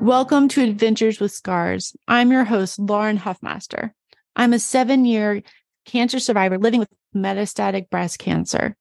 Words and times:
Welcome 0.00 0.48
to 0.48 0.62
Adventures 0.62 1.20
with 1.20 1.30
Scars. 1.30 1.94
I'm 2.08 2.32
your 2.32 2.44
host, 2.44 2.78
Lauren 2.78 3.18
Huffmaster. 3.18 3.90
I'm 4.34 4.54
a 4.54 4.58
seven 4.58 5.04
year 5.04 5.42
cancer 5.84 6.18
survivor 6.18 6.56
living 6.56 6.80
with 6.80 6.88
metastatic 7.14 7.90
breast 7.90 8.18
cancer. 8.18 8.78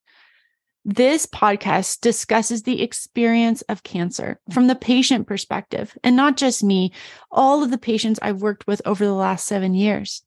This 0.86 1.26
podcast 1.26 2.00
discusses 2.00 2.64
the 2.64 2.82
experience 2.82 3.64
of 3.64 3.84
cancer 3.84 4.40
from 4.54 4.68
the 4.68 4.76
patient 4.76 5.28
perspective, 5.28 5.94
and 6.06 6.16
not 6.16 6.38
just 6.38 6.64
me, 6.64 6.94
all 7.30 7.64
of 7.64 7.70
the 7.70 7.78
patients 7.78 8.20
I've 8.22 8.42
worked 8.42 8.66
with 8.66 8.82
over 8.86 9.04
the 9.04 9.12
last 9.12 9.46
seven 9.46 9.74
years. 9.74 10.24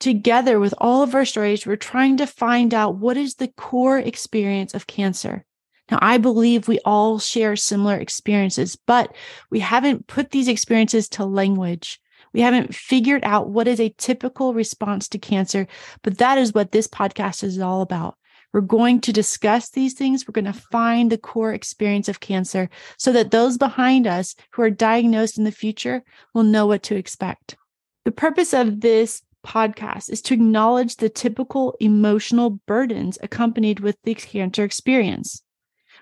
Together 0.00 0.60
with 0.60 0.74
all 0.76 1.02
of 1.02 1.14
our 1.14 1.24
stories, 1.24 1.66
we're 1.66 1.76
trying 1.76 2.18
to 2.18 2.26
find 2.26 2.74
out 2.74 2.98
what 2.98 3.16
is 3.16 3.36
the 3.36 3.48
core 3.48 3.98
experience 3.98 4.74
of 4.74 4.86
cancer. 4.86 5.46
Now, 5.90 5.98
I 6.02 6.18
believe 6.18 6.68
we 6.68 6.78
all 6.84 7.18
share 7.18 7.56
similar 7.56 7.96
experiences, 7.96 8.76
but 8.76 9.14
we 9.50 9.60
haven't 9.60 10.06
put 10.06 10.30
these 10.30 10.48
experiences 10.48 11.08
to 11.10 11.24
language. 11.24 12.00
We 12.32 12.40
haven't 12.40 12.74
figured 12.74 13.24
out 13.24 13.48
what 13.48 13.68
is 13.68 13.80
a 13.80 13.94
typical 13.96 14.52
response 14.52 15.08
to 15.08 15.18
cancer, 15.18 15.66
but 16.02 16.18
that 16.18 16.36
is 16.36 16.52
what 16.52 16.72
this 16.72 16.86
podcast 16.86 17.42
is 17.42 17.58
all 17.58 17.80
about. 17.80 18.16
We're 18.52 18.60
going 18.62 19.00
to 19.02 19.12
discuss 19.12 19.70
these 19.70 19.94
things. 19.94 20.26
We're 20.26 20.32
going 20.32 20.44
to 20.46 20.52
find 20.52 21.10
the 21.10 21.18
core 21.18 21.52
experience 21.52 22.08
of 22.08 22.20
cancer 22.20 22.70
so 22.96 23.12
that 23.12 23.30
those 23.30 23.58
behind 23.58 24.06
us 24.06 24.34
who 24.52 24.62
are 24.62 24.70
diagnosed 24.70 25.38
in 25.38 25.44
the 25.44 25.52
future 25.52 26.02
will 26.34 26.44
know 26.44 26.66
what 26.66 26.82
to 26.84 26.96
expect. 26.96 27.56
The 28.04 28.12
purpose 28.12 28.54
of 28.54 28.80
this 28.80 29.22
podcast 29.46 30.10
is 30.10 30.22
to 30.22 30.34
acknowledge 30.34 30.96
the 30.96 31.08
typical 31.08 31.76
emotional 31.80 32.50
burdens 32.66 33.18
accompanied 33.22 33.80
with 33.80 33.96
the 34.04 34.14
cancer 34.14 34.64
experience. 34.64 35.42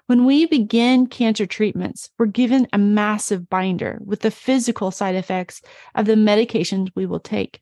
When 0.06 0.24
we 0.24 0.46
begin 0.46 1.08
cancer 1.08 1.46
treatments, 1.46 2.10
we're 2.16 2.26
given 2.26 2.68
a 2.72 2.78
massive 2.78 3.48
binder 3.50 3.98
with 4.04 4.20
the 4.20 4.30
physical 4.30 4.92
side 4.92 5.16
effects 5.16 5.62
of 5.96 6.06
the 6.06 6.14
medications 6.14 6.90
we 6.94 7.06
will 7.06 7.18
take. 7.18 7.60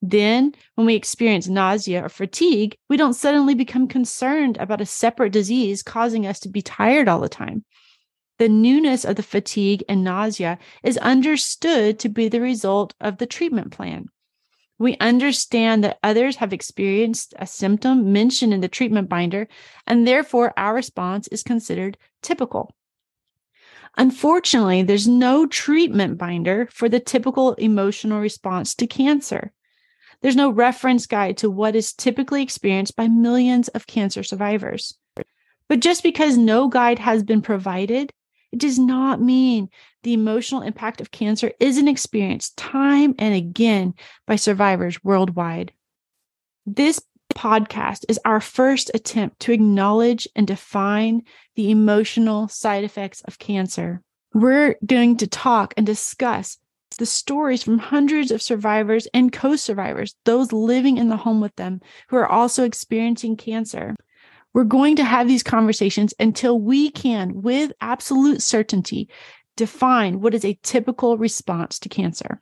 Then, 0.00 0.54
when 0.76 0.86
we 0.86 0.94
experience 0.94 1.46
nausea 1.46 2.04
or 2.04 2.08
fatigue, 2.08 2.76
we 2.88 2.96
don't 2.96 3.12
suddenly 3.12 3.54
become 3.54 3.86
concerned 3.86 4.56
about 4.56 4.80
a 4.80 4.86
separate 4.86 5.32
disease 5.32 5.82
causing 5.82 6.26
us 6.26 6.40
to 6.40 6.48
be 6.48 6.62
tired 6.62 7.08
all 7.08 7.20
the 7.20 7.28
time. 7.28 7.64
The 8.38 8.48
newness 8.48 9.04
of 9.04 9.16
the 9.16 9.22
fatigue 9.22 9.84
and 9.88 10.04
nausea 10.04 10.58
is 10.82 10.96
understood 10.98 11.98
to 11.98 12.08
be 12.08 12.28
the 12.28 12.40
result 12.40 12.94
of 13.00 13.18
the 13.18 13.26
treatment 13.26 13.72
plan. 13.72 14.06
We 14.78 14.96
understand 14.98 15.82
that 15.82 15.98
others 16.02 16.36
have 16.36 16.52
experienced 16.52 17.34
a 17.38 17.46
symptom 17.46 18.12
mentioned 18.12 18.54
in 18.54 18.60
the 18.60 18.68
treatment 18.68 19.08
binder, 19.08 19.48
and 19.86 20.06
therefore 20.06 20.52
our 20.56 20.74
response 20.74 21.26
is 21.28 21.42
considered 21.42 21.98
typical. 22.22 22.74
Unfortunately, 23.96 24.82
there's 24.82 25.08
no 25.08 25.46
treatment 25.46 26.18
binder 26.18 26.68
for 26.70 26.88
the 26.88 27.00
typical 27.00 27.54
emotional 27.54 28.20
response 28.20 28.74
to 28.76 28.86
cancer. 28.86 29.52
There's 30.22 30.36
no 30.36 30.50
reference 30.50 31.06
guide 31.06 31.36
to 31.38 31.50
what 31.50 31.74
is 31.74 31.92
typically 31.92 32.42
experienced 32.42 32.94
by 32.94 33.08
millions 33.08 33.68
of 33.68 33.88
cancer 33.88 34.22
survivors. 34.22 34.96
But 35.68 35.80
just 35.80 36.02
because 36.02 36.38
no 36.38 36.68
guide 36.68 37.00
has 37.00 37.22
been 37.24 37.42
provided 37.42 38.12
it 38.52 38.58
does 38.58 38.78
not 38.78 39.20
mean 39.20 39.68
the 40.02 40.14
emotional 40.14 40.62
impact 40.62 41.00
of 41.00 41.10
cancer 41.10 41.52
isn't 41.60 41.88
experienced 41.88 42.56
time 42.56 43.14
and 43.18 43.34
again 43.34 43.94
by 44.26 44.36
survivors 44.36 45.02
worldwide. 45.04 45.72
This 46.66 47.00
podcast 47.34 48.04
is 48.08 48.18
our 48.24 48.40
first 48.40 48.90
attempt 48.94 49.40
to 49.40 49.52
acknowledge 49.52 50.26
and 50.34 50.46
define 50.46 51.22
the 51.56 51.70
emotional 51.70 52.48
side 52.48 52.84
effects 52.84 53.20
of 53.22 53.38
cancer. 53.38 54.02
We're 54.34 54.76
going 54.84 55.18
to 55.18 55.26
talk 55.26 55.74
and 55.76 55.86
discuss 55.86 56.58
the 56.98 57.06
stories 57.06 57.62
from 57.62 57.78
hundreds 57.78 58.30
of 58.30 58.42
survivors 58.42 59.06
and 59.12 59.32
co 59.32 59.56
survivors, 59.56 60.14
those 60.24 60.52
living 60.52 60.96
in 60.96 61.08
the 61.08 61.16
home 61.16 61.40
with 61.40 61.54
them 61.56 61.80
who 62.08 62.16
are 62.16 62.26
also 62.26 62.64
experiencing 62.64 63.36
cancer. 63.36 63.94
We're 64.54 64.64
going 64.64 64.96
to 64.96 65.04
have 65.04 65.28
these 65.28 65.42
conversations 65.42 66.14
until 66.18 66.58
we 66.58 66.90
can, 66.90 67.42
with 67.42 67.72
absolute 67.80 68.42
certainty, 68.42 69.08
define 69.56 70.20
what 70.20 70.34
is 70.34 70.44
a 70.44 70.58
typical 70.62 71.18
response 71.18 71.78
to 71.80 71.88
cancer. 71.88 72.40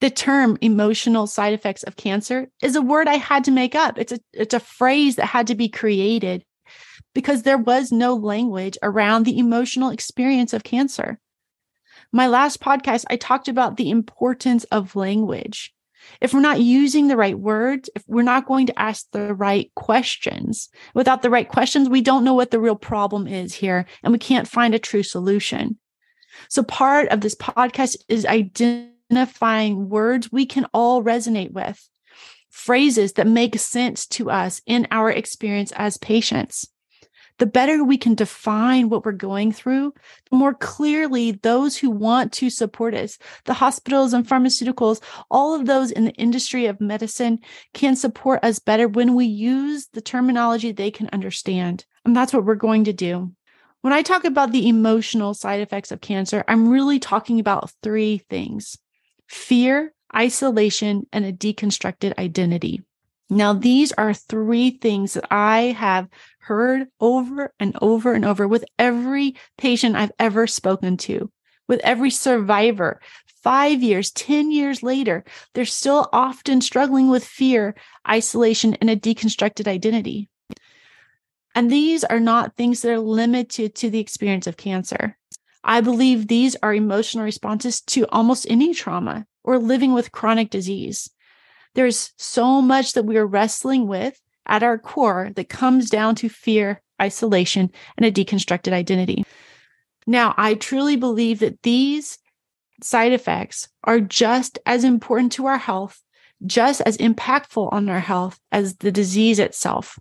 The 0.00 0.10
term 0.10 0.58
emotional 0.60 1.26
side 1.26 1.54
effects 1.54 1.82
of 1.82 1.96
cancer 1.96 2.48
is 2.62 2.76
a 2.76 2.82
word 2.82 3.08
I 3.08 3.14
had 3.14 3.44
to 3.44 3.50
make 3.50 3.74
up. 3.74 3.98
It's 3.98 4.12
a, 4.12 4.20
it's 4.32 4.54
a 4.54 4.60
phrase 4.60 5.16
that 5.16 5.26
had 5.26 5.46
to 5.46 5.54
be 5.54 5.68
created 5.68 6.44
because 7.14 7.42
there 7.42 7.56
was 7.56 7.92
no 7.92 8.14
language 8.14 8.76
around 8.82 9.24
the 9.24 9.38
emotional 9.38 9.90
experience 9.90 10.52
of 10.52 10.64
cancer. 10.64 11.18
My 12.12 12.26
last 12.26 12.60
podcast, 12.60 13.06
I 13.08 13.16
talked 13.16 13.48
about 13.48 13.76
the 13.76 13.90
importance 13.90 14.64
of 14.64 14.96
language 14.96 15.72
if 16.20 16.32
we're 16.32 16.40
not 16.40 16.60
using 16.60 17.08
the 17.08 17.16
right 17.16 17.38
words, 17.38 17.90
if 17.94 18.02
we're 18.06 18.22
not 18.22 18.46
going 18.46 18.66
to 18.66 18.78
ask 18.78 19.06
the 19.12 19.34
right 19.34 19.70
questions, 19.74 20.68
without 20.94 21.22
the 21.22 21.30
right 21.30 21.48
questions, 21.48 21.88
we 21.88 22.00
don't 22.00 22.24
know 22.24 22.34
what 22.34 22.50
the 22.50 22.60
real 22.60 22.76
problem 22.76 23.26
is 23.26 23.54
here 23.54 23.86
and 24.02 24.12
we 24.12 24.18
can't 24.18 24.48
find 24.48 24.74
a 24.74 24.78
true 24.78 25.02
solution. 25.02 25.78
So, 26.48 26.62
part 26.62 27.08
of 27.08 27.20
this 27.20 27.34
podcast 27.34 27.96
is 28.08 28.26
identifying 28.26 29.88
words 29.88 30.30
we 30.30 30.46
can 30.46 30.66
all 30.72 31.02
resonate 31.02 31.52
with, 31.52 31.88
phrases 32.50 33.14
that 33.14 33.26
make 33.26 33.58
sense 33.58 34.06
to 34.06 34.30
us 34.30 34.60
in 34.66 34.86
our 34.90 35.10
experience 35.10 35.72
as 35.72 35.96
patients 35.96 36.68
the 37.38 37.46
better 37.46 37.84
we 37.84 37.98
can 37.98 38.14
define 38.14 38.88
what 38.88 39.04
we're 39.04 39.12
going 39.12 39.52
through, 39.52 39.92
the 40.30 40.36
more 40.36 40.54
clearly 40.54 41.32
those 41.32 41.76
who 41.76 41.90
want 41.90 42.32
to 42.32 42.50
support 42.50 42.94
us, 42.94 43.18
the 43.44 43.54
hospitals 43.54 44.12
and 44.12 44.26
pharmaceuticals, 44.26 45.02
all 45.30 45.54
of 45.54 45.66
those 45.66 45.90
in 45.90 46.04
the 46.04 46.12
industry 46.12 46.66
of 46.66 46.80
medicine 46.80 47.38
can 47.74 47.96
support 47.96 48.42
us 48.42 48.58
better 48.58 48.88
when 48.88 49.14
we 49.14 49.26
use 49.26 49.88
the 49.92 50.00
terminology 50.00 50.72
they 50.72 50.90
can 50.90 51.08
understand. 51.12 51.84
And 52.04 52.16
that's 52.16 52.32
what 52.32 52.44
we're 52.44 52.54
going 52.54 52.84
to 52.84 52.92
do. 52.92 53.32
When 53.82 53.92
I 53.92 54.02
talk 54.02 54.24
about 54.24 54.52
the 54.52 54.68
emotional 54.68 55.34
side 55.34 55.60
effects 55.60 55.92
of 55.92 56.00
cancer, 56.00 56.44
I'm 56.48 56.68
really 56.68 56.98
talking 56.98 57.38
about 57.38 57.70
three 57.82 58.18
things 58.30 58.76
fear, 59.28 59.92
isolation, 60.14 61.06
and 61.12 61.24
a 61.24 61.32
deconstructed 61.32 62.16
identity. 62.18 62.82
Now, 63.28 63.52
these 63.52 63.92
are 63.92 64.14
three 64.14 64.70
things 64.70 65.14
that 65.14 65.26
I 65.32 65.74
have 65.78 66.08
heard 66.46 66.86
over 67.00 67.52
and 67.58 67.76
over 67.82 68.14
and 68.14 68.24
over 68.24 68.46
with 68.46 68.64
every 68.78 69.34
patient 69.58 69.96
I've 69.96 70.12
ever 70.18 70.46
spoken 70.46 70.96
to, 70.98 71.30
with 71.68 71.80
every 71.82 72.10
survivor. 72.10 73.00
Five 73.42 73.82
years, 73.82 74.12
10 74.12 74.52
years 74.52 74.80
later, 74.82 75.24
they're 75.54 75.64
still 75.64 76.08
often 76.12 76.60
struggling 76.60 77.08
with 77.08 77.24
fear, 77.24 77.74
isolation, 78.08 78.74
and 78.74 78.88
a 78.88 78.96
deconstructed 78.96 79.66
identity. 79.66 80.28
And 81.56 81.68
these 81.68 82.04
are 82.04 82.20
not 82.20 82.54
things 82.54 82.82
that 82.82 82.92
are 82.92 83.00
limited 83.00 83.74
to 83.76 83.90
the 83.90 83.98
experience 83.98 84.46
of 84.46 84.56
cancer. 84.56 85.18
I 85.64 85.80
believe 85.80 86.28
these 86.28 86.54
are 86.62 86.72
emotional 86.72 87.24
responses 87.24 87.80
to 87.82 88.06
almost 88.10 88.46
any 88.48 88.72
trauma 88.72 89.26
or 89.42 89.58
living 89.58 89.94
with 89.94 90.12
chronic 90.12 90.50
disease. 90.50 91.10
There's 91.74 92.12
so 92.18 92.62
much 92.62 92.92
that 92.92 93.04
we 93.04 93.16
are 93.16 93.26
wrestling 93.26 93.88
with 93.88 94.20
at 94.46 94.62
our 94.62 94.78
core 94.78 95.30
that 95.36 95.48
comes 95.48 95.90
down 95.90 96.14
to 96.16 96.28
fear, 96.28 96.80
isolation, 97.00 97.70
and 97.96 98.06
a 98.06 98.12
deconstructed 98.12 98.72
identity. 98.72 99.24
Now, 100.06 100.34
I 100.36 100.54
truly 100.54 100.96
believe 100.96 101.40
that 101.40 101.62
these 101.62 102.18
side 102.82 103.12
effects 103.12 103.68
are 103.84 104.00
just 104.00 104.58
as 104.66 104.84
important 104.84 105.32
to 105.32 105.46
our 105.46 105.58
health, 105.58 106.02
just 106.44 106.80
as 106.82 106.96
impactful 106.98 107.72
on 107.72 107.88
our 107.88 108.00
health 108.00 108.38
as 108.52 108.76
the 108.76 108.92
disease 108.92 109.38
itself. 109.38 109.98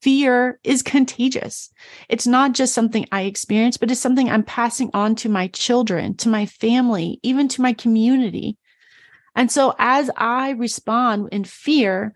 Fear 0.00 0.60
is 0.62 0.82
contagious. 0.82 1.70
It's 2.08 2.26
not 2.26 2.52
just 2.52 2.74
something 2.74 3.06
I 3.10 3.22
experience, 3.22 3.76
but 3.76 3.90
it's 3.90 4.00
something 4.00 4.28
I'm 4.28 4.44
passing 4.44 4.90
on 4.94 5.14
to 5.16 5.28
my 5.28 5.48
children, 5.48 6.16
to 6.18 6.28
my 6.28 6.46
family, 6.46 7.18
even 7.22 7.48
to 7.48 7.62
my 7.62 7.72
community. 7.72 8.58
And 9.34 9.50
so 9.50 9.74
as 9.78 10.10
I 10.16 10.50
respond 10.50 11.30
in 11.32 11.44
fear, 11.44 12.14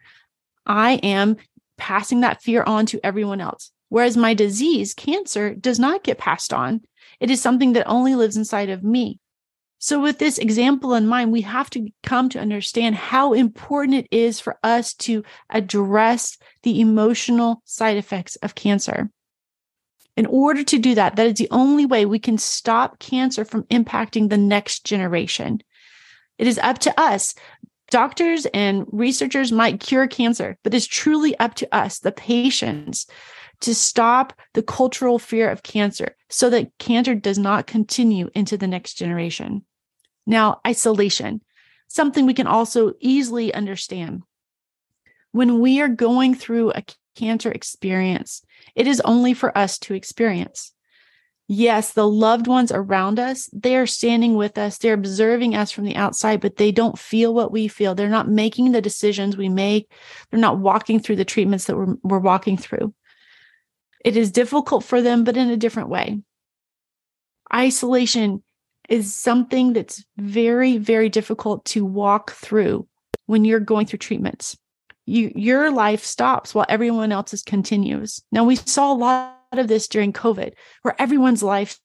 I 0.66 0.94
am 0.94 1.36
passing 1.76 2.20
that 2.20 2.42
fear 2.42 2.62
on 2.62 2.86
to 2.86 3.00
everyone 3.04 3.40
else. 3.40 3.70
Whereas 3.88 4.16
my 4.16 4.34
disease, 4.34 4.94
cancer, 4.94 5.54
does 5.54 5.78
not 5.78 6.02
get 6.02 6.18
passed 6.18 6.52
on. 6.52 6.82
It 7.20 7.30
is 7.30 7.40
something 7.40 7.74
that 7.74 7.86
only 7.86 8.14
lives 8.14 8.36
inside 8.36 8.68
of 8.68 8.82
me. 8.82 9.20
So, 9.78 10.00
with 10.00 10.18
this 10.18 10.38
example 10.38 10.94
in 10.94 11.06
mind, 11.06 11.32
we 11.32 11.42
have 11.42 11.68
to 11.70 11.88
come 12.02 12.28
to 12.30 12.40
understand 12.40 12.94
how 12.94 13.34
important 13.34 13.94
it 13.94 14.08
is 14.10 14.40
for 14.40 14.58
us 14.62 14.94
to 14.94 15.22
address 15.50 16.38
the 16.62 16.80
emotional 16.80 17.62
side 17.64 17.96
effects 17.96 18.36
of 18.36 18.54
cancer. 18.54 19.10
In 20.16 20.26
order 20.26 20.64
to 20.64 20.78
do 20.78 20.94
that, 20.94 21.16
that 21.16 21.26
is 21.26 21.34
the 21.34 21.48
only 21.50 21.84
way 21.84 22.06
we 22.06 22.18
can 22.18 22.38
stop 22.38 22.98
cancer 22.98 23.44
from 23.44 23.64
impacting 23.64 24.30
the 24.30 24.38
next 24.38 24.84
generation. 24.84 25.60
It 26.38 26.46
is 26.46 26.58
up 26.58 26.78
to 26.80 27.00
us. 27.00 27.34
Doctors 27.90 28.46
and 28.46 28.84
researchers 28.90 29.52
might 29.52 29.80
cure 29.80 30.06
cancer, 30.06 30.58
but 30.64 30.74
it's 30.74 30.86
truly 30.86 31.38
up 31.38 31.54
to 31.54 31.74
us, 31.74 32.00
the 32.00 32.12
patients, 32.12 33.06
to 33.60 33.74
stop 33.74 34.32
the 34.54 34.62
cultural 34.62 35.18
fear 35.18 35.48
of 35.50 35.62
cancer 35.62 36.16
so 36.28 36.50
that 36.50 36.76
cancer 36.78 37.14
does 37.14 37.38
not 37.38 37.66
continue 37.66 38.28
into 38.34 38.56
the 38.56 38.66
next 38.66 38.94
generation. 38.94 39.64
Now, 40.26 40.60
isolation, 40.66 41.40
something 41.88 42.26
we 42.26 42.34
can 42.34 42.48
also 42.48 42.94
easily 43.00 43.54
understand. 43.54 44.22
When 45.30 45.60
we 45.60 45.80
are 45.80 45.88
going 45.88 46.34
through 46.34 46.72
a 46.72 46.84
cancer 47.14 47.50
experience, 47.50 48.42
it 48.74 48.86
is 48.86 49.00
only 49.02 49.32
for 49.32 49.56
us 49.56 49.78
to 49.80 49.94
experience. 49.94 50.72
Yes, 51.48 51.92
the 51.92 52.08
loved 52.08 52.48
ones 52.48 52.72
around 52.72 53.20
us, 53.20 53.48
they 53.52 53.76
are 53.76 53.86
standing 53.86 54.34
with 54.34 54.58
us, 54.58 54.78
they're 54.78 54.94
observing 54.94 55.54
us 55.54 55.70
from 55.70 55.84
the 55.84 55.94
outside, 55.94 56.40
but 56.40 56.56
they 56.56 56.72
don't 56.72 56.98
feel 56.98 57.32
what 57.32 57.52
we 57.52 57.68
feel. 57.68 57.94
They're 57.94 58.08
not 58.08 58.28
making 58.28 58.72
the 58.72 58.80
decisions 58.80 59.36
we 59.36 59.48
make, 59.48 59.90
they're 60.30 60.40
not 60.40 60.58
walking 60.58 60.98
through 60.98 61.16
the 61.16 61.24
treatments 61.24 61.66
that 61.66 61.76
we're, 61.76 61.94
we're 62.02 62.18
walking 62.18 62.56
through. 62.56 62.92
It 64.04 64.16
is 64.16 64.32
difficult 64.32 64.82
for 64.82 65.00
them, 65.00 65.22
but 65.22 65.36
in 65.36 65.48
a 65.50 65.56
different 65.56 65.88
way. 65.88 66.20
Isolation 67.54 68.42
is 68.88 69.14
something 69.14 69.72
that's 69.72 70.04
very, 70.16 70.78
very 70.78 71.08
difficult 71.08 71.64
to 71.66 71.84
walk 71.84 72.32
through 72.32 72.88
when 73.26 73.44
you're 73.44 73.60
going 73.60 73.86
through 73.86 73.98
treatments. 74.00 74.56
You, 75.06 75.32
your 75.36 75.70
life 75.70 76.04
stops 76.04 76.54
while 76.54 76.66
everyone 76.68 77.12
else's 77.12 77.42
continues. 77.42 78.22
Now, 78.32 78.42
we 78.42 78.56
saw 78.56 78.92
a 78.92 78.94
lot 78.94 79.35
of 79.58 79.68
this 79.68 79.88
during 79.88 80.12
COVID, 80.12 80.52
where 80.82 81.00
everyone's 81.00 81.42
life 81.42 81.78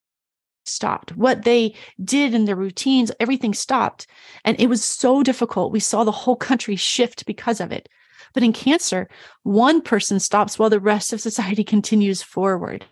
stopped. 0.65 1.15
What 1.15 1.43
they 1.43 1.75
did 2.03 2.33
in 2.33 2.45
their 2.45 2.55
routines, 2.55 3.11
everything 3.19 3.53
stopped. 3.53 4.07
And 4.45 4.59
it 4.59 4.67
was 4.67 4.83
so 4.83 5.23
difficult. 5.23 5.71
We 5.71 5.79
saw 5.79 6.03
the 6.03 6.11
whole 6.11 6.35
country 6.35 6.75
shift 6.75 7.25
because 7.25 7.59
of 7.59 7.71
it. 7.71 7.89
But 8.33 8.43
in 8.43 8.53
cancer, 8.53 9.09
one 9.43 9.81
person 9.81 10.19
stops 10.19 10.57
while 10.57 10.69
the 10.69 10.79
rest 10.79 11.13
of 11.13 11.21
society 11.21 11.63
continues 11.75 12.21
forward. 12.21 12.85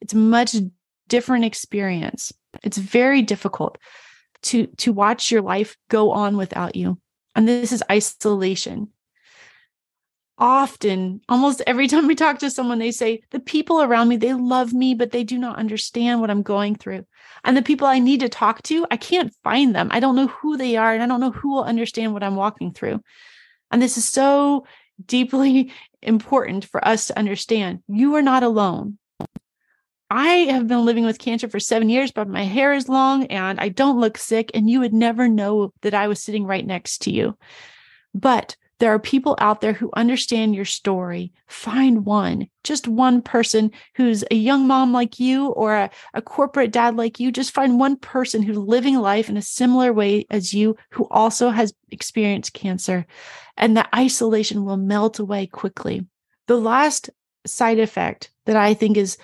It's 0.00 0.14
much 0.14 0.56
different 1.08 1.44
experience. 1.44 2.32
It's 2.62 2.78
very 2.78 3.22
difficult 3.22 3.78
to 4.42 4.66
to 4.66 4.92
watch 4.92 5.30
your 5.30 5.40
life 5.40 5.76
go 5.88 6.10
on 6.10 6.36
without 6.36 6.76
you. 6.76 6.98
And 7.34 7.48
this 7.48 7.72
is 7.72 7.82
isolation 7.90 8.88
often 10.38 11.20
almost 11.28 11.62
every 11.66 11.86
time 11.88 12.06
we 12.06 12.14
talk 12.14 12.38
to 12.38 12.50
someone 12.50 12.78
they 12.78 12.90
say 12.90 13.22
the 13.30 13.40
people 13.40 13.80
around 13.82 14.08
me 14.08 14.16
they 14.16 14.34
love 14.34 14.72
me 14.72 14.94
but 14.94 15.12
they 15.12 15.24
do 15.24 15.38
not 15.38 15.58
understand 15.58 16.20
what 16.20 16.30
i'm 16.30 16.42
going 16.42 16.74
through. 16.74 17.04
And 17.44 17.56
the 17.56 17.62
people 17.62 17.86
i 17.86 17.98
need 17.98 18.20
to 18.20 18.28
talk 18.28 18.62
to 18.64 18.86
i 18.90 18.96
can't 18.96 19.34
find 19.42 19.74
them. 19.74 19.88
I 19.90 20.00
don't 20.00 20.16
know 20.16 20.28
who 20.28 20.56
they 20.56 20.76
are 20.76 20.92
and 20.92 21.02
i 21.02 21.06
don't 21.06 21.20
know 21.20 21.30
who 21.30 21.52
will 21.54 21.64
understand 21.64 22.12
what 22.12 22.22
i'm 22.22 22.36
walking 22.36 22.72
through. 22.72 23.00
And 23.70 23.82
this 23.82 23.98
is 23.98 24.06
so 24.06 24.66
deeply 25.04 25.72
important 26.02 26.64
for 26.64 26.86
us 26.86 27.08
to 27.08 27.18
understand. 27.18 27.82
You 27.88 28.14
are 28.14 28.22
not 28.22 28.42
alone. 28.42 28.98
I 30.10 30.28
have 30.50 30.68
been 30.68 30.84
living 30.84 31.04
with 31.04 31.18
cancer 31.18 31.48
for 31.48 31.58
seven 31.58 31.88
years, 31.88 32.12
but 32.12 32.28
my 32.28 32.44
hair 32.44 32.72
is 32.72 32.88
long 32.88 33.26
and 33.26 33.58
I 33.58 33.68
don't 33.68 34.00
look 34.00 34.18
sick, 34.18 34.50
and 34.54 34.68
you 34.68 34.80
would 34.80 34.92
never 34.92 35.28
know 35.28 35.72
that 35.82 35.94
I 35.94 36.08
was 36.08 36.22
sitting 36.22 36.44
right 36.44 36.64
next 36.64 37.02
to 37.02 37.10
you. 37.10 37.36
But 38.14 38.54
there 38.80 38.92
are 38.92 38.98
people 38.98 39.36
out 39.38 39.60
there 39.60 39.72
who 39.72 39.90
understand 39.94 40.54
your 40.54 40.64
story. 40.64 41.32
Find 41.46 42.04
one, 42.04 42.48
just 42.64 42.88
one 42.88 43.22
person 43.22 43.70
who's 43.94 44.24
a 44.30 44.34
young 44.34 44.66
mom 44.66 44.92
like 44.92 45.20
you 45.20 45.48
or 45.48 45.74
a, 45.74 45.90
a, 46.12 46.20
corporate 46.20 46.72
dad 46.72 46.96
like 46.96 47.20
you. 47.20 47.30
Just 47.30 47.52
find 47.52 47.78
one 47.78 47.96
person 47.96 48.42
who's 48.42 48.56
living 48.56 48.98
life 48.98 49.28
in 49.28 49.36
a 49.36 49.42
similar 49.42 49.92
way 49.92 50.26
as 50.30 50.52
you, 50.52 50.76
who 50.90 51.06
also 51.10 51.50
has 51.50 51.72
experienced 51.90 52.52
cancer. 52.52 53.06
And 53.56 53.76
the 53.76 53.88
isolation 53.94 54.64
will 54.64 54.76
melt 54.76 55.20
away 55.20 55.46
quickly. 55.46 56.06
The 56.48 56.56
last 56.56 57.10
side 57.46 57.78
effect 57.78 58.30
that 58.46 58.56
I 58.56 58.74
think 58.74 58.96
is 58.96 59.16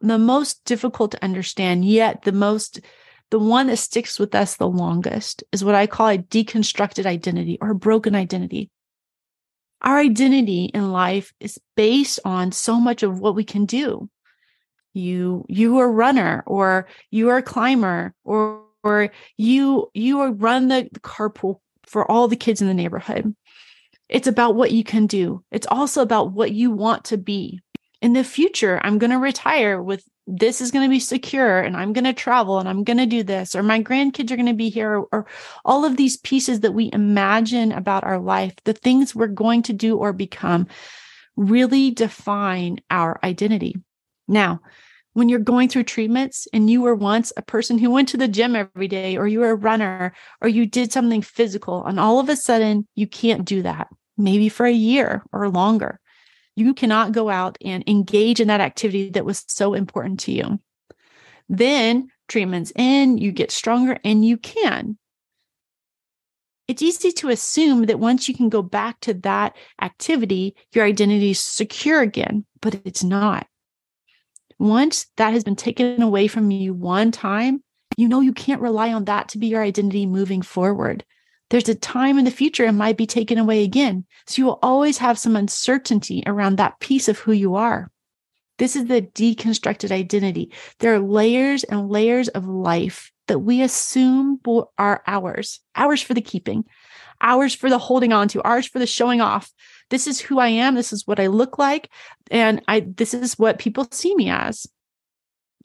the 0.00 0.18
most 0.18 0.64
difficult 0.64 1.12
to 1.12 1.24
understand, 1.24 1.84
yet 1.84 2.22
the 2.22 2.32
most 2.32 2.80
the 3.30 3.38
one 3.40 3.66
that 3.66 3.78
sticks 3.78 4.20
with 4.20 4.36
us 4.36 4.54
the 4.54 4.68
longest 4.68 5.42
is 5.50 5.64
what 5.64 5.74
I 5.74 5.88
call 5.88 6.08
a 6.08 6.18
deconstructed 6.18 7.06
identity 7.06 7.58
or 7.60 7.70
a 7.70 7.74
broken 7.74 8.14
identity. 8.14 8.70
Our 9.82 9.98
identity 9.98 10.66
in 10.66 10.90
life 10.90 11.32
is 11.40 11.58
based 11.76 12.20
on 12.24 12.52
so 12.52 12.80
much 12.80 13.02
of 13.02 13.20
what 13.20 13.34
we 13.34 13.44
can 13.44 13.66
do. 13.66 14.08
You 14.94 15.44
you 15.48 15.78
are 15.78 15.86
a 15.86 15.90
runner 15.90 16.42
or 16.46 16.88
you 17.10 17.28
are 17.28 17.38
a 17.38 17.42
climber 17.42 18.14
or 18.24 18.62
or 18.82 19.10
you 19.36 19.90
you 19.92 20.20
are 20.20 20.32
run 20.32 20.68
the, 20.68 20.88
the 20.90 21.00
carpool 21.00 21.60
for 21.86 22.10
all 22.10 22.28
the 22.28 22.36
kids 22.36 22.62
in 22.62 22.68
the 22.68 22.74
neighborhood. 22.74 23.34
It's 24.08 24.28
about 24.28 24.54
what 24.54 24.70
you 24.70 24.84
can 24.84 25.06
do. 25.06 25.44
It's 25.50 25.66
also 25.66 26.00
about 26.00 26.32
what 26.32 26.52
you 26.52 26.70
want 26.70 27.04
to 27.06 27.18
be. 27.18 27.60
In 28.02 28.12
the 28.12 28.24
future, 28.24 28.80
I'm 28.82 28.98
going 28.98 29.10
to 29.10 29.18
retire 29.18 29.82
with 29.82 30.04
this 30.26 30.60
is 30.60 30.70
going 30.70 30.84
to 30.84 30.90
be 30.90 31.00
secure 31.00 31.60
and 31.60 31.76
I'm 31.76 31.92
going 31.92 32.04
to 32.04 32.12
travel 32.12 32.58
and 32.58 32.68
I'm 32.68 32.82
going 32.84 32.98
to 32.98 33.06
do 33.06 33.22
this, 33.22 33.54
or 33.54 33.62
my 33.62 33.82
grandkids 33.82 34.30
are 34.30 34.36
going 34.36 34.46
to 34.46 34.54
be 34.54 34.68
here, 34.68 34.98
or, 34.98 35.08
or, 35.12 35.26
all 35.64 35.84
of 35.84 35.96
these 35.96 36.16
pieces 36.16 36.60
that 36.60 36.72
we 36.72 36.90
imagine 36.92 37.72
about 37.72 38.04
our 38.04 38.18
life, 38.18 38.54
the 38.64 38.72
things 38.72 39.14
we're 39.14 39.28
going 39.28 39.62
to 39.62 39.72
do 39.72 39.96
or 39.96 40.12
become 40.12 40.66
really 41.36 41.90
define 41.90 42.80
our 42.90 43.20
identity. 43.22 43.76
Now, 44.26 44.60
when 45.12 45.28
you're 45.28 45.38
going 45.38 45.68
through 45.68 45.84
treatments 45.84 46.48
and 46.52 46.68
you 46.68 46.82
were 46.82 46.94
once 46.94 47.32
a 47.36 47.42
person 47.42 47.78
who 47.78 47.90
went 47.90 48.08
to 48.08 48.16
the 48.16 48.28
gym 48.28 48.56
every 48.56 48.88
day, 48.88 49.16
or 49.16 49.26
you 49.28 49.40
were 49.40 49.50
a 49.50 49.54
runner, 49.54 50.12
or 50.42 50.48
you 50.48 50.66
did 50.66 50.92
something 50.92 51.22
physical, 51.22 51.84
and 51.86 52.00
all 52.00 52.18
of 52.18 52.28
a 52.28 52.36
sudden 52.36 52.86
you 52.96 53.06
can't 53.06 53.44
do 53.44 53.62
that, 53.62 53.88
maybe 54.18 54.48
for 54.48 54.66
a 54.66 54.72
year 54.72 55.24
or 55.32 55.48
longer 55.48 56.00
you 56.56 56.74
cannot 56.74 57.12
go 57.12 57.28
out 57.28 57.58
and 57.64 57.84
engage 57.86 58.40
in 58.40 58.48
that 58.48 58.60
activity 58.60 59.10
that 59.10 59.24
was 59.24 59.44
so 59.46 59.74
important 59.74 60.20
to 60.20 60.32
you. 60.32 60.58
Then 61.48 62.08
treatments 62.28 62.72
in, 62.74 63.18
you 63.18 63.30
get 63.30 63.52
stronger 63.52 63.98
and 64.02 64.24
you 64.24 64.36
can. 64.38 64.98
It's 66.66 66.82
easy 66.82 67.12
to 67.12 67.28
assume 67.28 67.86
that 67.86 68.00
once 68.00 68.28
you 68.28 68.34
can 68.34 68.48
go 68.48 68.60
back 68.62 68.98
to 69.00 69.14
that 69.14 69.54
activity, 69.80 70.56
your 70.72 70.84
identity 70.84 71.30
is 71.30 71.38
secure 71.38 72.00
again, 72.00 72.44
but 72.60 72.80
it's 72.84 73.04
not. 73.04 73.46
Once 74.58 75.06
that 75.16 75.32
has 75.32 75.44
been 75.44 75.54
taken 75.54 76.02
away 76.02 76.26
from 76.26 76.50
you 76.50 76.74
one 76.74 77.12
time, 77.12 77.62
you 77.96 78.08
know 78.08 78.20
you 78.20 78.32
can't 78.32 78.60
rely 78.60 78.92
on 78.92 79.04
that 79.04 79.28
to 79.28 79.38
be 79.38 79.46
your 79.46 79.62
identity 79.62 80.06
moving 80.06 80.42
forward 80.42 81.04
there's 81.50 81.68
a 81.68 81.74
time 81.74 82.18
in 82.18 82.24
the 82.24 82.30
future 82.30 82.64
it 82.64 82.72
might 82.72 82.96
be 82.96 83.06
taken 83.06 83.38
away 83.38 83.62
again. 83.62 84.04
So 84.26 84.40
you 84.40 84.46
will 84.46 84.58
always 84.62 84.98
have 84.98 85.18
some 85.18 85.36
uncertainty 85.36 86.22
around 86.26 86.56
that 86.56 86.80
piece 86.80 87.08
of 87.08 87.18
who 87.18 87.32
you 87.32 87.54
are. 87.54 87.90
This 88.58 88.74
is 88.74 88.86
the 88.86 89.02
deconstructed 89.02 89.90
identity. 89.90 90.50
There 90.78 90.94
are 90.94 90.98
layers 90.98 91.62
and 91.64 91.88
layers 91.88 92.28
of 92.28 92.46
life 92.46 93.12
that 93.28 93.40
we 93.40 93.62
assume 93.62 94.40
are 94.78 95.02
ours, 95.06 95.60
ours 95.74 96.00
for 96.00 96.14
the 96.14 96.20
keeping, 96.20 96.64
ours 97.20 97.54
for 97.54 97.68
the 97.68 97.78
holding 97.78 98.12
on 98.12 98.28
to, 98.28 98.42
ours 98.42 98.66
for 98.66 98.78
the 98.78 98.86
showing 98.86 99.20
off. 99.20 99.52
This 99.90 100.06
is 100.06 100.20
who 100.20 100.38
I 100.38 100.48
am. 100.48 100.74
This 100.74 100.92
is 100.92 101.06
what 101.06 101.20
I 101.20 101.26
look 101.26 101.58
like. 101.58 101.90
And 102.30 102.62
I, 102.66 102.80
this 102.80 103.14
is 103.14 103.38
what 103.38 103.58
people 103.58 103.86
see 103.90 104.14
me 104.14 104.30
as 104.30 104.66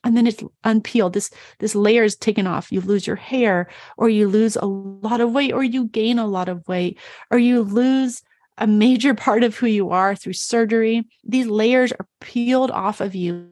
and 0.03 0.17
then 0.17 0.27
it's 0.27 0.43
unpeeled. 0.63 1.13
This 1.13 1.31
this 1.59 1.75
layer 1.75 2.03
is 2.03 2.15
taken 2.15 2.47
off. 2.47 2.71
You 2.71 2.81
lose 2.81 3.05
your 3.05 3.15
hair 3.15 3.69
or 3.97 4.09
you 4.09 4.27
lose 4.27 4.55
a 4.55 4.65
lot 4.65 5.21
of 5.21 5.31
weight 5.31 5.53
or 5.53 5.63
you 5.63 5.85
gain 5.85 6.19
a 6.19 6.27
lot 6.27 6.49
of 6.49 6.67
weight 6.67 6.97
or 7.29 7.37
you 7.37 7.61
lose 7.61 8.23
a 8.57 8.67
major 8.67 9.13
part 9.13 9.43
of 9.43 9.55
who 9.55 9.67
you 9.67 9.89
are 9.89 10.15
through 10.15 10.33
surgery. 10.33 11.07
These 11.23 11.47
layers 11.47 11.91
are 11.91 12.07
peeled 12.19 12.71
off 12.71 13.01
of 13.01 13.15
you 13.15 13.49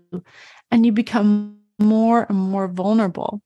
and 0.72 0.86
you 0.86 0.92
become 0.92 1.58
more 1.80 2.26
and 2.28 2.38
more 2.38 2.68
vulnerable. 2.68 3.42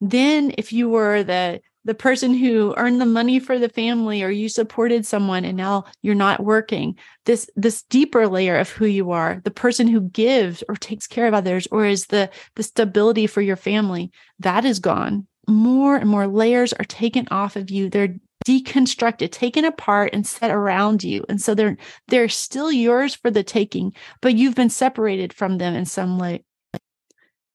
Then 0.00 0.52
if 0.58 0.72
you 0.72 0.88
were 0.88 1.22
the 1.22 1.60
the 1.84 1.94
person 1.94 2.34
who 2.34 2.74
earned 2.76 3.00
the 3.00 3.06
money 3.06 3.38
for 3.40 3.58
the 3.58 3.68
family 3.68 4.22
or 4.22 4.30
you 4.30 4.48
supported 4.48 5.04
someone 5.04 5.44
and 5.44 5.56
now 5.56 5.84
you're 6.00 6.14
not 6.14 6.42
working. 6.42 6.96
This 7.24 7.50
this 7.56 7.82
deeper 7.82 8.28
layer 8.28 8.56
of 8.56 8.70
who 8.70 8.86
you 8.86 9.10
are 9.10 9.40
the 9.44 9.50
person 9.50 9.88
who 9.88 10.00
gives 10.00 10.62
or 10.68 10.76
takes 10.76 11.06
care 11.06 11.26
of 11.26 11.34
others 11.34 11.66
or 11.70 11.86
is 11.86 12.06
the 12.06 12.30
the 12.54 12.62
stability 12.62 13.26
for 13.26 13.40
your 13.40 13.56
family 13.56 14.10
that 14.38 14.64
is 14.64 14.78
gone. 14.78 15.26
More 15.48 15.96
and 15.96 16.08
more 16.08 16.26
layers 16.26 16.72
are 16.72 16.84
taken 16.84 17.26
off 17.30 17.56
of 17.56 17.70
you. 17.70 17.90
They're 17.90 18.16
deconstructed 18.46 19.30
taken 19.30 19.64
apart 19.64 20.10
and 20.12 20.26
set 20.26 20.50
around 20.50 21.04
you. 21.04 21.24
And 21.28 21.40
so 21.40 21.54
they're 21.54 21.76
they're 22.08 22.28
still 22.28 22.70
yours 22.70 23.14
for 23.14 23.30
the 23.30 23.42
taking 23.42 23.92
but 24.20 24.34
you've 24.34 24.54
been 24.54 24.70
separated 24.70 25.32
from 25.32 25.58
them 25.58 25.74
in 25.74 25.84
some 25.84 26.18
way. 26.18 26.44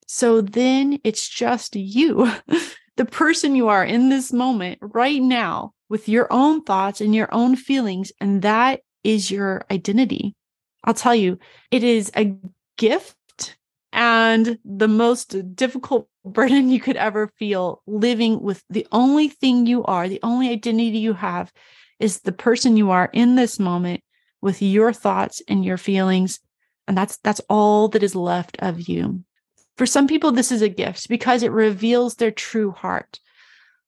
So 0.07 0.41
then 0.41 0.99
it's 1.03 1.27
just 1.27 1.75
you 1.75 2.31
the 2.97 3.05
person 3.05 3.55
you 3.55 3.69
are 3.69 3.85
in 3.85 4.09
this 4.09 4.33
moment 4.33 4.79
right 4.81 5.21
now 5.21 5.73
with 5.89 6.09
your 6.09 6.27
own 6.31 6.63
thoughts 6.63 7.01
and 7.01 7.15
your 7.15 7.29
own 7.33 7.55
feelings. 7.55 8.11
And 8.19 8.41
that 8.41 8.81
is 9.03 9.31
your 9.31 9.65
identity. 9.71 10.35
I'll 10.83 10.93
tell 10.93 11.15
you, 11.15 11.39
it 11.71 11.83
is 11.83 12.11
a 12.15 12.35
gift 12.77 13.57
and 13.93 14.59
the 14.65 14.87
most 14.87 15.55
difficult 15.55 16.09
burden 16.25 16.69
you 16.69 16.79
could 16.79 16.97
ever 16.97 17.31
feel 17.39 17.81
living 17.87 18.41
with 18.41 18.63
the 18.69 18.85
only 18.91 19.29
thing 19.29 19.65
you 19.65 19.83
are, 19.85 20.09
the 20.09 20.19
only 20.23 20.49
identity 20.49 20.97
you 20.97 21.13
have 21.13 21.53
is 21.99 22.19
the 22.21 22.33
person 22.33 22.77
you 22.77 22.91
are 22.91 23.09
in 23.13 23.35
this 23.35 23.59
moment 23.59 24.01
with 24.41 24.61
your 24.61 24.93
thoughts 24.93 25.41
and 25.47 25.63
your 25.65 25.77
feelings 25.77 26.39
And 26.87 26.97
that's 26.97 27.17
that's 27.17 27.41
all 27.49 27.89
that 27.89 28.03
is 28.03 28.15
left 28.15 28.57
of 28.59 28.87
you. 28.87 29.23
For 29.77 29.85
some 29.85 30.07
people, 30.07 30.31
this 30.31 30.51
is 30.51 30.63
a 30.63 30.69
gift 30.69 31.07
because 31.07 31.43
it 31.43 31.51
reveals 31.51 32.15
their 32.15 32.31
true 32.31 32.71
heart. 32.71 33.19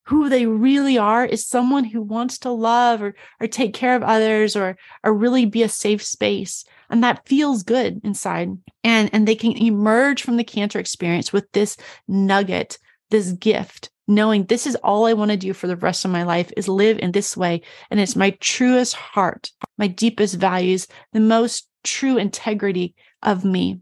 Who 0.03 0.29
they 0.29 0.45
really 0.45 0.97
are 0.97 1.25
is 1.25 1.45
someone 1.45 1.83
who 1.83 2.01
wants 2.01 2.39
to 2.39 2.51
love 2.51 3.01
or, 3.01 3.15
or 3.39 3.47
take 3.47 3.73
care 3.73 3.95
of 3.95 4.03
others 4.03 4.55
or, 4.55 4.77
or 5.03 5.13
really 5.13 5.45
be 5.45 5.63
a 5.63 5.69
safe 5.69 6.03
space. 6.03 6.63
And 6.89 7.03
that 7.03 7.27
feels 7.27 7.63
good 7.63 8.01
inside. 8.03 8.49
And, 8.83 9.09
and 9.13 9.27
they 9.27 9.35
can 9.35 9.57
emerge 9.57 10.23
from 10.23 10.37
the 10.37 10.43
cancer 10.43 10.79
experience 10.79 11.33
with 11.33 11.51
this 11.51 11.77
nugget, 12.07 12.79
this 13.09 13.31
gift, 13.33 13.91
knowing 14.07 14.45
this 14.45 14.65
is 14.65 14.75
all 14.77 15.05
I 15.05 15.13
want 15.13 15.29
to 15.31 15.37
do 15.37 15.53
for 15.53 15.67
the 15.67 15.75
rest 15.75 16.05
of 16.05 16.11
my 16.11 16.23
life 16.23 16.51
is 16.57 16.67
live 16.67 16.97
in 16.99 17.11
this 17.11 17.37
way. 17.37 17.61
And 17.91 17.99
it's 17.99 18.15
my 18.15 18.31
truest 18.39 18.95
heart, 18.95 19.51
my 19.77 19.87
deepest 19.87 20.35
values, 20.35 20.87
the 21.13 21.19
most 21.19 21.67
true 21.83 22.17
integrity 22.17 22.95
of 23.21 23.45
me. 23.45 23.79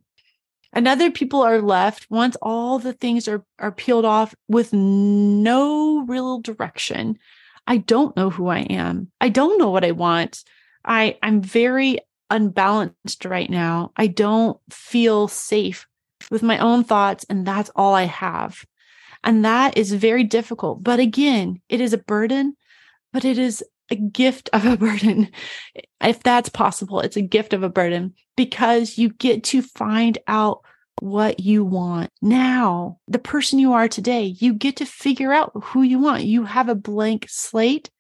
And 0.78 0.88
other 0.88 1.10
people 1.10 1.42
are 1.42 1.60
left 1.60 2.06
once 2.12 2.38
all 2.40 2.78
the 2.78 2.94
things 2.94 3.28
are, 3.28 3.44
are 3.58 3.72
peeled 3.72 4.06
off 4.06 4.36
with 4.48 4.74
no 4.74 6.06
real 6.06 6.40
direction. 6.40 7.18
I 7.66 7.78
don't 7.78 8.16
know 8.16 8.30
who 8.30 8.50
I 8.50 8.60
am. 8.60 9.10
I 9.20 9.30
don't 9.30 9.58
know 9.58 9.72
what 9.72 9.84
I 9.84 9.90
want. 9.90 10.44
I, 10.86 11.18
I'm 11.24 11.42
very 11.42 11.98
unbalanced 12.30 13.26
right 13.26 13.50
now. 13.50 13.92
I 13.98 14.06
don't 14.06 14.60
feel 14.70 15.28
safe 15.28 15.88
with 16.30 16.44
my 16.44 16.60
own 16.60 16.84
thoughts, 16.84 17.26
and 17.28 17.44
that's 17.44 17.72
all 17.76 17.96
I 17.96 18.04
have. 18.04 18.64
And 19.24 19.44
that 19.46 19.80
is 19.80 19.92
very 19.94 20.24
difficult. 20.24 20.84
But 20.84 21.00
again, 21.00 21.60
it 21.70 21.82
is 21.82 21.94
a 21.94 21.98
burden, 21.98 22.56
but 23.12 23.26
it 23.26 23.40
is 23.40 23.64
a 23.89 23.96
gift 23.96 24.50
of 24.53 24.65
a 24.65 24.77
burden. 24.77 25.29
If 26.01 26.24
that's 26.24 26.50
possible, 26.50 27.00
it's 27.00 27.17
a 27.17 27.22
gift 27.22 27.53
of 27.53 27.63
a 27.63 27.70
burden 27.70 28.13
because 28.36 28.98
you 28.98 29.10
get 29.10 29.44
to 29.46 29.62
find 29.62 30.17
out 30.27 30.62
what 31.00 31.39
you 31.39 31.63
want 31.63 32.10
now. 32.22 33.00
The 33.08 33.20
person 33.20 33.60
you 33.60 33.74
are 33.74 33.88
today, 33.88 34.36
you 34.39 34.53
get 34.53 34.77
to 34.77 34.86
figure 34.86 35.32
out 35.32 35.51
who 35.63 35.84
you 35.84 36.00
want. 36.00 36.24
You 36.24 36.46
have 36.46 36.70
a 36.70 36.75
blank 36.75 37.27
slate. 37.29 37.91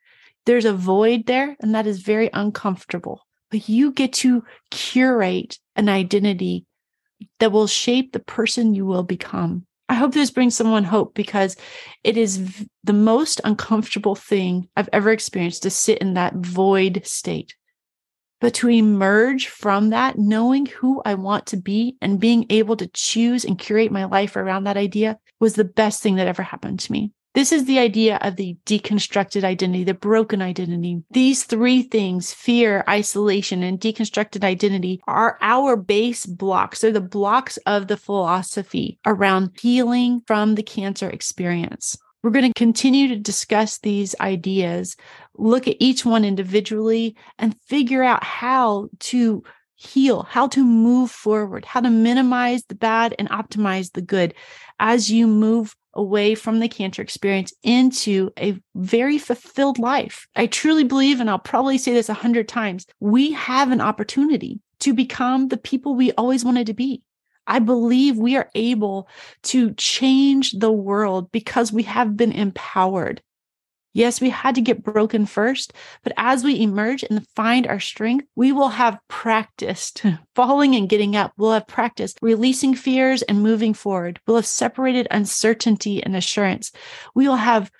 There's 0.45 0.65
a 0.65 0.73
void 0.73 1.25
there, 1.27 1.55
and 1.59 1.75
that 1.75 1.85
is 1.85 2.01
very 2.01 2.29
uncomfortable. 2.33 3.21
But 3.51 3.69
you 3.69 3.91
get 3.91 4.13
to 4.13 4.43
curate 4.71 5.59
an 5.75 5.89
identity 5.89 6.65
that 7.39 7.51
will 7.51 7.67
shape 7.67 8.13
the 8.13 8.19
person 8.19 8.73
you 8.73 8.85
will 8.85 9.03
become. 9.03 9.66
I 9.89 9.93
hope 9.93 10.13
this 10.13 10.31
brings 10.31 10.55
someone 10.55 10.83
hope 10.83 11.13
because 11.13 11.55
it 12.03 12.17
is 12.17 12.37
v- 12.37 12.67
the 12.83 12.93
most 12.93 13.39
uncomfortable 13.43 14.15
thing 14.15 14.67
I've 14.75 14.89
ever 14.91 15.11
experienced 15.11 15.63
to 15.63 15.69
sit 15.69 15.99
in 15.99 16.15
that 16.15 16.35
void 16.35 17.01
state. 17.05 17.55
But 18.39 18.53
to 18.55 18.69
emerge 18.69 19.47
from 19.47 19.89
that, 19.89 20.17
knowing 20.17 20.67
who 20.67 21.01
I 21.05 21.15
want 21.15 21.47
to 21.47 21.57
be 21.57 21.95
and 22.01 22.19
being 22.19 22.45
able 22.49 22.75
to 22.77 22.87
choose 22.87 23.45
and 23.45 23.57
curate 23.57 23.91
my 23.91 24.05
life 24.05 24.35
around 24.35 24.65
that 24.65 24.77
idea 24.77 25.17
was 25.39 25.55
the 25.55 25.63
best 25.63 26.03
thing 26.03 26.15
that 26.15 26.27
ever 26.27 26.43
happened 26.43 26.79
to 26.81 26.91
me. 26.91 27.11
This 27.37 27.51
is 27.51 27.65
the 27.65 27.77
idea 27.77 28.17
of 28.23 28.35
the 28.35 28.57
deconstructed 28.65 29.43
identity, 29.43 29.83
the 29.83 29.93
broken 29.93 30.41
identity. 30.41 31.03
These 31.11 31.43
three 31.43 31.83
things 31.83 32.33
fear, 32.33 32.83
isolation, 32.89 33.61
and 33.61 33.79
deconstructed 33.79 34.43
identity 34.43 35.01
are 35.05 35.37
our 35.39 35.75
base 35.75 36.25
blocks. 36.25 36.81
They're 36.81 36.91
the 36.91 36.99
blocks 36.99 37.57
of 37.67 37.89
the 37.89 37.95
philosophy 37.95 38.97
around 39.05 39.51
healing 39.61 40.23
from 40.25 40.55
the 40.55 40.63
cancer 40.63 41.11
experience. 41.11 41.95
We're 42.23 42.31
going 42.31 42.51
to 42.51 42.57
continue 42.57 43.07
to 43.09 43.17
discuss 43.17 43.77
these 43.77 44.15
ideas, 44.19 44.95
look 45.35 45.67
at 45.67 45.77
each 45.79 46.03
one 46.03 46.25
individually, 46.25 47.15
and 47.37 47.55
figure 47.67 48.01
out 48.01 48.23
how 48.23 48.89
to 49.01 49.43
heal, 49.77 50.23
how 50.23 50.47
to 50.47 50.65
move 50.65 51.11
forward, 51.11 51.63
how 51.63 51.79
to 51.79 51.89
minimize 51.89 52.63
the 52.65 52.75
bad 52.75 53.15
and 53.17 53.29
optimize 53.29 53.91
the 53.93 54.01
good 54.01 54.33
as 54.79 55.09
you 55.09 55.27
move 55.27 55.75
away 55.93 56.35
from 56.35 56.59
the 56.59 56.67
cancer 56.67 57.01
experience 57.01 57.53
into 57.63 58.31
a 58.37 58.59
very 58.75 59.17
fulfilled 59.17 59.79
life. 59.79 60.27
I 60.35 60.47
truly 60.47 60.83
believe, 60.83 61.19
and 61.19 61.29
I'll 61.29 61.39
probably 61.39 61.77
say 61.77 61.93
this 61.93 62.09
a 62.09 62.13
hundred 62.13 62.47
times, 62.47 62.85
we 62.99 63.31
have 63.33 63.71
an 63.71 63.81
opportunity 63.81 64.59
to 64.79 64.93
become 64.93 65.47
the 65.47 65.57
people 65.57 65.95
we 65.95 66.11
always 66.13 66.43
wanted 66.43 66.67
to 66.67 66.73
be. 66.73 67.03
I 67.45 67.59
believe 67.59 68.17
we 68.17 68.35
are 68.35 68.49
able 68.55 69.07
to 69.43 69.73
change 69.75 70.51
the 70.51 70.71
world 70.71 71.31
because 71.31 71.71
we 71.71 71.83
have 71.83 72.17
been 72.17 72.31
empowered. 72.31 73.21
Yes, 73.97 74.21
we 74.21 74.29
had 74.29 74.53
to 74.53 74.61
get 74.61 74.83
broken 74.83 75.25
first, 75.25 75.73
but 76.03 76.13
as 76.17 76.43
we 76.43 76.61
emerge 76.61 77.01
and 77.01 77.27
find 77.29 77.65
our 77.65 77.79
strength, 77.79 78.27
we 78.35 78.51
will 78.51 78.67
have 78.67 78.99
practiced 79.07 80.03
falling 80.35 80.75
and 80.75 80.87
getting 80.87 81.15
up. 81.15 81.33
We'll 81.35 81.53
have 81.53 81.65
practiced 81.65 82.19
releasing 82.21 82.75
fears 82.75 83.23
and 83.23 83.41
moving 83.41 83.73
forward. 83.73 84.19
We'll 84.27 84.35
have 84.35 84.45
separated 84.45 85.07
uncertainty 85.09 86.03
and 86.03 86.15
assurance. 86.15 86.71
We 87.15 87.27
will 87.27 87.37
have 87.37 87.71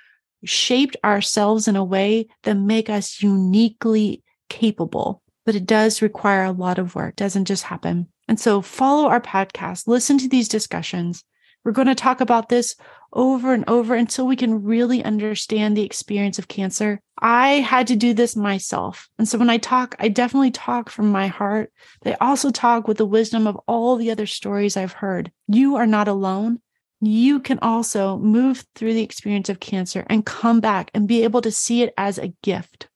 shaped 0.43 0.97
ourselves 1.03 1.67
in 1.67 1.75
a 1.75 1.83
way 1.83 2.29
that 2.45 2.55
make 2.55 2.89
us 2.89 3.21
uniquely 3.21 4.23
capable. 4.49 5.21
But 5.45 5.53
it 5.53 5.67
does 5.67 6.01
require 6.01 6.45
a 6.45 6.51
lot 6.51 6.79
of 6.79 6.95
work. 6.95 7.09
It 7.09 7.17
doesn't 7.17 7.45
just 7.45 7.65
happen. 7.65 8.07
And 8.27 8.39
so 8.39 8.63
follow 8.63 9.07
our 9.07 9.21
podcast, 9.21 9.85
listen 9.85 10.17
to 10.17 10.27
these 10.27 10.47
discussions. 10.47 11.23
We're 11.67 11.73
going 11.73 11.87
to 11.87 11.95
talk 11.95 12.21
about 12.21 12.47
this 12.47 12.77
over 13.11 13.53
and 13.53 13.65
over 13.67 13.93
until 13.93 14.25
we 14.25 14.37
can 14.37 14.63
really 14.63 15.03
understand 15.03 15.75
the 15.75 15.83
experience 15.83 16.39
of 16.39 16.47
cancer. 16.47 17.01
I 17.19 17.55
had 17.55 17.87
to 17.87 17.97
do 17.97 18.13
this 18.13 18.37
myself. 18.37 19.09
And 19.19 19.27
so 19.27 19.37
when 19.37 19.49
I 19.49 19.57
talk, 19.57 19.93
I 19.99 20.07
definitely 20.07 20.51
talk 20.51 20.89
from 20.89 21.11
my 21.11 21.27
heart, 21.27 21.73
but 22.01 22.13
I 22.13 22.25
also 22.25 22.51
talk 22.51 22.87
with 22.87 22.95
the 22.95 23.05
wisdom 23.05 23.47
of 23.47 23.59
all 23.67 23.97
the 23.97 24.11
other 24.11 24.25
stories 24.25 24.77
I've 24.77 24.93
heard. 24.93 25.29
You 25.49 25.75
are 25.75 25.85
not 25.85 26.07
alone. 26.07 26.61
You 27.01 27.41
can 27.41 27.59
also 27.59 28.15
move 28.17 28.65
through 28.73 28.93
the 28.93 29.03
experience 29.03 29.49
of 29.49 29.59
cancer 29.59 30.05
and 30.09 30.25
come 30.25 30.61
back 30.61 30.89
and 30.93 31.05
be 31.05 31.25
able 31.25 31.41
to 31.41 31.51
see 31.51 31.81
it 31.81 31.93
as 31.97 32.17
a 32.17 32.33
gift. 32.43 32.87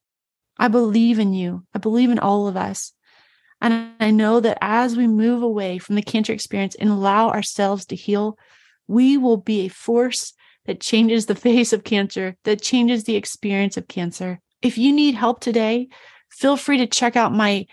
I 0.58 0.70
believe 0.70 1.20
in 1.20 1.34
you. 1.34 1.66
I 1.76 1.80
believe 1.80 2.10
in 2.10 2.20
all 2.20 2.48
of 2.48 2.56
us. 2.56 2.94
And 3.60 3.92
I 4.00 4.12
know 4.12 4.40
that 4.40 4.58
as 4.62 4.96
we 4.96 5.08
move 5.08 5.44
away 5.44 5.78
from 5.78 5.96
the 5.96 6.02
cancer 6.02 6.32
experience 6.32 6.76
and 6.76 6.90
allow 6.90 7.32
ourselves 7.32 7.86
to 7.88 7.98
heal, 7.98 8.38
we 8.88 9.18
will 9.18 9.38
be 9.38 9.62
a 9.62 9.70
force 9.70 10.34
that 10.66 10.82
changes 10.82 11.26
the 11.26 11.36
face 11.36 11.74
of 11.74 11.84
cancer, 11.84 12.38
that 12.44 12.62
changes 12.62 13.04
the 13.04 13.16
experience 13.16 13.78
of 13.78 13.88
cancer. 13.88 14.40
If 14.62 14.78
you 14.78 14.94
need 14.94 15.16
help 15.16 15.40
today, 15.40 15.88
feel 16.30 16.58
free 16.58 16.78
to 16.78 16.86
check 16.88 17.16
out 17.16 17.34
my 17.34 17.66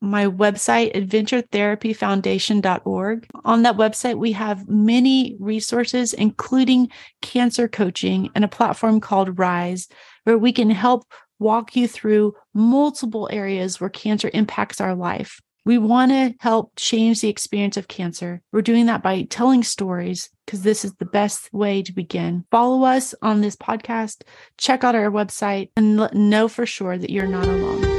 my 0.00 0.26
website 0.26 0.92
adventuretherapyfoundation.org. 0.94 3.26
On 3.44 3.62
that 3.62 3.76
website 3.78 4.18
we 4.18 4.32
have 4.32 4.68
many 4.68 5.36
resources 5.40 6.12
including 6.12 6.90
cancer 7.22 7.68
coaching 7.68 8.28
and 8.34 8.44
a 8.44 8.48
platform 8.48 9.00
called 9.00 9.38
Rise 9.38 9.88
where 10.24 10.36
we 10.36 10.52
can 10.52 10.68
help 10.68 11.06
walk 11.38 11.74
you 11.74 11.88
through 11.88 12.34
multiple 12.52 13.30
areas 13.32 13.80
where 13.80 13.90
cancer 13.90 14.30
impacts 14.34 14.80
our 14.80 14.94
life. 14.94 15.40
We 15.64 15.78
want 15.78 16.12
to 16.12 16.34
help 16.40 16.72
change 16.76 17.20
the 17.20 17.28
experience 17.28 17.76
of 17.76 17.88
cancer. 17.88 18.42
We're 18.52 18.62
doing 18.62 18.86
that 18.86 19.02
by 19.02 19.22
telling 19.22 19.62
stories 19.62 20.30
because 20.44 20.62
this 20.62 20.84
is 20.84 20.94
the 20.94 21.06
best 21.06 21.52
way 21.52 21.82
to 21.82 21.92
begin. 21.92 22.44
Follow 22.50 22.84
us 22.84 23.14
on 23.22 23.40
this 23.40 23.56
podcast, 23.56 24.22
check 24.58 24.84
out 24.84 24.94
our 24.94 25.10
website, 25.10 25.70
and 25.76 25.96
know 26.12 26.48
for 26.48 26.66
sure 26.66 26.98
that 26.98 27.10
you're 27.10 27.26
not 27.26 27.48
alone. 27.48 27.93